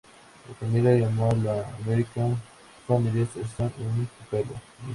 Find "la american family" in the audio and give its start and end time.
1.35-3.21